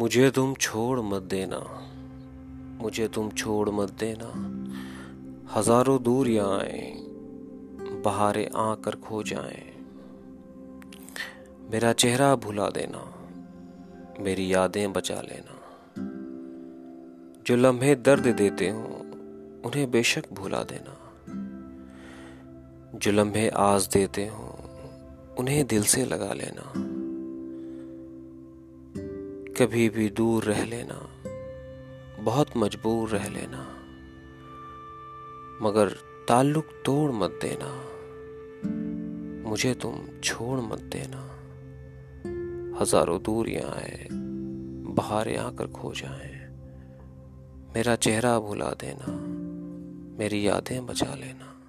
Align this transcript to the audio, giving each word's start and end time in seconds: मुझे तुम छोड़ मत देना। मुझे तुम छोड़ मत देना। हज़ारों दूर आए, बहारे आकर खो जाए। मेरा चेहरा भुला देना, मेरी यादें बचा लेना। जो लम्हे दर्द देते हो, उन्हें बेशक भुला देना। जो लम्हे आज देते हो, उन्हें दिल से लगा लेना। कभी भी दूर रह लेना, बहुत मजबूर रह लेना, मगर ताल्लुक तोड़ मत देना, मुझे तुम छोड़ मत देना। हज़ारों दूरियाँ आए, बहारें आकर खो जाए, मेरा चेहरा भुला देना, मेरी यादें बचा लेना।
मुझे 0.00 0.30
तुम 0.30 0.54
छोड़ 0.54 1.00
मत 1.00 1.22
देना। 1.22 1.90
मुझे 2.82 3.08
तुम 3.08 3.30
छोड़ 3.30 3.70
मत 3.70 3.90
देना। 3.90 4.28
हज़ारों 5.54 6.02
दूर 6.02 6.26
आए, 6.26 6.96
बहारे 8.04 8.50
आकर 8.56 8.96
खो 8.96 9.22
जाए। 9.22 9.72
मेरा 11.70 11.92
चेहरा 11.92 12.36
भुला 12.36 12.70
देना, 12.70 13.14
मेरी 14.20 14.54
यादें 14.54 14.92
बचा 14.92 15.20
लेना। 15.20 15.56
जो 17.46 17.56
लम्हे 17.56 17.94
दर्द 17.94 18.26
देते 18.26 18.68
हो, 18.68 18.82
उन्हें 19.64 19.90
बेशक 19.90 20.32
भुला 20.32 20.62
देना। 20.62 20.96
जो 22.98 23.12
लम्हे 23.12 23.48
आज 23.48 23.88
देते 23.92 24.26
हो, 24.26 24.58
उन्हें 25.38 25.66
दिल 25.66 25.82
से 25.82 26.04
लगा 26.04 26.32
लेना। 26.32 26.89
कभी 29.60 29.88
भी 29.88 30.08
दूर 30.08 30.44
रह 30.44 30.64
लेना, 30.64 30.94
बहुत 32.20 32.56
मजबूर 32.56 33.08
रह 33.08 33.28
लेना, 33.28 33.58
मगर 35.62 35.88
ताल्लुक 36.28 36.68
तोड़ 36.84 37.10
मत 37.12 37.38
देना, 37.42 37.68
मुझे 39.50 39.74
तुम 39.74 39.98
छोड़ 40.24 40.60
मत 40.60 40.78
देना। 40.78 41.20
हज़ारों 42.80 43.20
दूरियाँ 43.22 43.70
आए, 43.70 44.08
बहारें 44.96 45.36
आकर 45.36 45.66
खो 45.66 45.92
जाए, 45.92 46.32
मेरा 47.76 47.96
चेहरा 47.96 48.38
भुला 48.38 48.70
देना, 48.80 49.12
मेरी 50.18 50.46
यादें 50.48 50.86
बचा 50.86 51.14
लेना। 51.14 51.59